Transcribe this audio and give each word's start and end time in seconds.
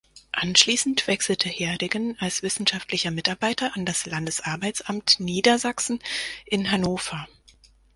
Anschließend 0.31 1.05
wechselte 1.05 1.47
Herdegen 1.47 2.17
als 2.19 2.41
wissenschaftlicher 2.41 3.11
Mitarbeiter 3.11 3.75
an 3.75 3.85
das 3.85 4.07
Landesarbeitsamt 4.07 5.19
Niedersachsen 5.19 5.99
in 6.47 6.71
Hannover. 6.71 7.27